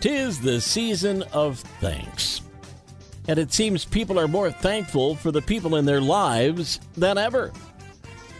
[0.00, 2.40] Tis the season of thanks.
[3.28, 7.52] And it seems people are more thankful for the people in their lives than ever.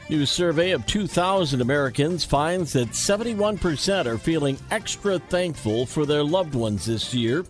[0.09, 6.55] New survey of 2,000 Americans finds that 71% are feeling extra thankful for their loved
[6.55, 7.45] ones this year.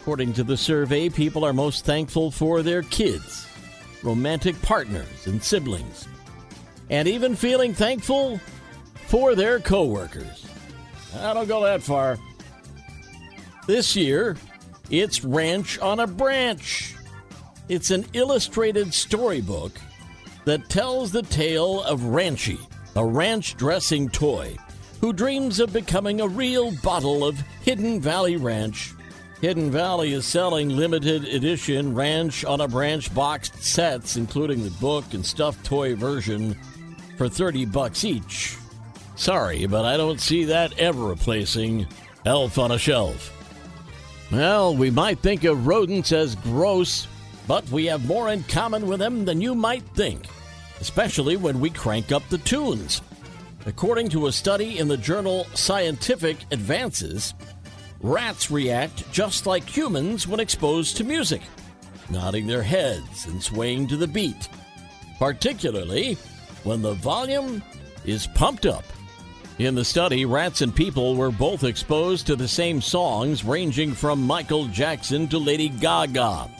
[0.00, 3.46] According to the survey, people are most thankful for their kids,
[4.02, 6.08] romantic partners, and siblings,
[6.90, 8.38] and even feeling thankful
[9.06, 10.44] for their coworkers.
[11.20, 12.18] I don't go that far.
[13.66, 14.36] This year,
[14.90, 16.94] it's Ranch on a Branch.
[17.68, 19.72] It's an illustrated storybook
[20.44, 22.58] that tells the tale of Ranchy,
[22.96, 24.56] a ranch dressing toy,
[25.00, 28.94] who dreams of becoming a real bottle of Hidden Valley Ranch.
[29.40, 35.04] Hidden Valley is selling limited edition Ranch on a Branch boxed sets, including the book
[35.12, 36.56] and stuffed toy version,
[37.16, 38.56] for 30 bucks each.
[39.14, 41.86] Sorry, but I don't see that ever replacing
[42.26, 43.38] Elf on a Shelf.
[44.32, 47.06] Well, we might think of rodents as gross,
[47.46, 50.26] but we have more in common with them than you might think,
[50.80, 53.02] especially when we crank up the tunes.
[53.66, 57.34] According to a study in the journal Scientific Advances,
[58.00, 61.42] rats react just like humans when exposed to music,
[62.08, 64.48] nodding their heads and swaying to the beat,
[65.18, 66.14] particularly
[66.64, 67.62] when the volume
[68.06, 68.84] is pumped up.
[69.62, 74.20] In the study, rats and people were both exposed to the same songs, ranging from
[74.20, 76.50] Michael Jackson to Lady Gaga.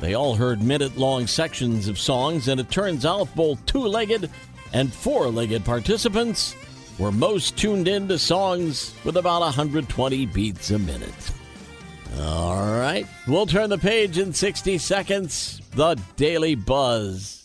[0.00, 4.30] They all heard minute long sections of songs, and it turns out both two legged
[4.72, 6.54] and four legged participants
[6.96, 11.32] were most tuned in to songs with about 120 beats a minute.
[12.20, 15.60] All right, we'll turn the page in 60 seconds.
[15.72, 17.43] The Daily Buzz.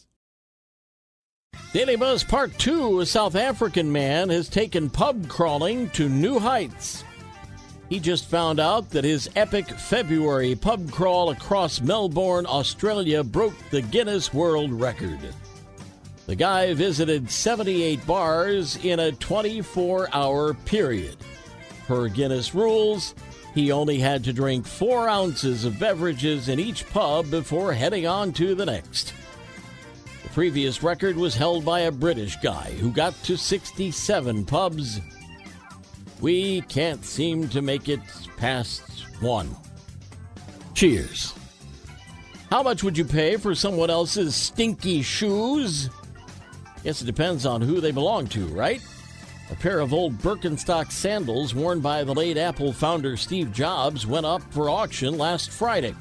[1.72, 7.04] Daily Buzz Part 2 A South African man has taken pub crawling to new heights.
[7.90, 13.84] He just found out that his epic February pub crawl across Melbourne, Australia broke the
[13.84, 15.20] Guinness World Record.
[16.26, 21.18] The guy visited 78 bars in a 24 hour period.
[21.86, 23.14] Per Guinness rules,
[23.54, 28.34] he only had to drink four ounces of beverages in each pub before heading on
[28.34, 29.14] to the next.
[30.40, 35.02] Previous record was held by a British guy who got to 67 pubs.
[36.22, 38.00] We can't seem to make it
[38.38, 39.54] past one.
[40.74, 41.34] Cheers.
[42.50, 45.90] How much would you pay for someone else's stinky shoes?
[46.86, 48.82] Guess it depends on who they belong to, right?
[49.52, 54.26] A pair of old Birkenstock sandals worn by the late Apple founder Steve Jobs went
[54.26, 55.94] up for auction last Friday.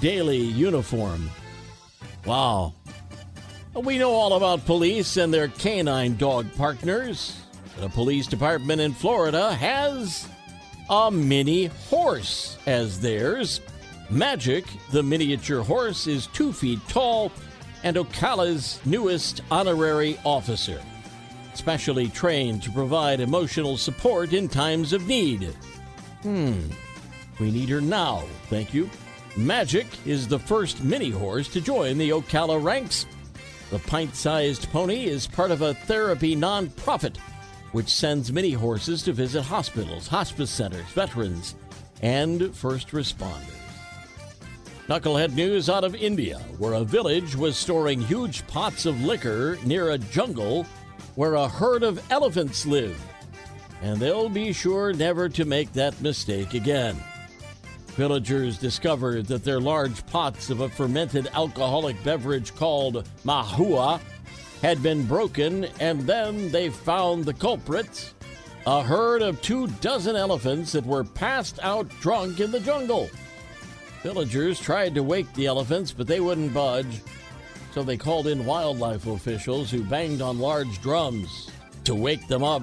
[0.00, 1.30] daily uniform.
[2.26, 2.74] Wow.
[3.74, 7.36] We know all about police and their canine dog partners.
[7.78, 10.28] The police department in Florida has
[10.90, 13.60] a mini horse as theirs.
[14.10, 17.32] Magic, the miniature horse, is two feet tall
[17.82, 20.80] and Ocala's newest honorary officer,
[21.54, 25.54] specially trained to provide emotional support in times of need.
[26.22, 26.60] Hmm,
[27.40, 28.88] we need her now, thank you.
[29.36, 33.06] Magic is the first mini horse to join the Ocala ranks.
[33.70, 37.16] The pint sized pony is part of a therapy nonprofit
[37.72, 41.54] which sends mini horses to visit hospitals, hospice centers, veterans,
[42.02, 43.58] and first responders.
[44.88, 49.90] Knucklehead news out of India, where a village was storing huge pots of liquor near
[49.90, 50.66] a jungle
[51.14, 53.00] where a herd of elephants lived.
[53.80, 56.96] And they'll be sure never to make that mistake again.
[57.96, 64.00] Villagers discovered that their large pots of a fermented alcoholic beverage called mahua
[64.62, 68.14] had been broken, and then they found the culprits
[68.64, 73.10] a herd of two dozen elephants that were passed out drunk in the jungle.
[74.02, 77.00] Villagers tried to wake the elephants, but they wouldn't budge,
[77.72, 81.50] so they called in wildlife officials who banged on large drums.
[81.84, 82.62] to wake them up.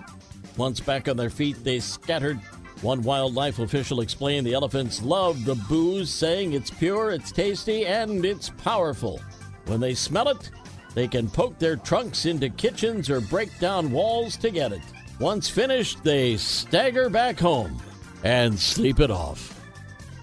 [0.55, 2.39] Once back on their feet, they scattered.
[2.81, 8.23] One wildlife official explained the elephants love the booze, saying it's pure, it's tasty, and
[8.23, 9.19] it's powerful.
[9.65, 10.51] When they smell it,
[10.93, 14.81] they can poke their trunks into kitchens or break down walls to get it.
[15.19, 17.81] Once finished, they stagger back home
[18.23, 19.59] and sleep it off.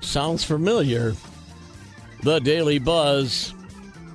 [0.00, 1.14] Sounds familiar.
[2.22, 3.54] The Daily Buzz.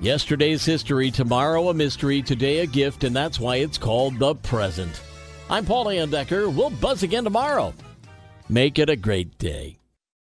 [0.00, 5.00] Yesterday's history, tomorrow a mystery, today a gift, and that's why it's called the present.
[5.48, 6.48] I'm Paul Decker.
[6.48, 7.72] We'll buzz again tomorrow.
[8.48, 9.78] Make it a great day.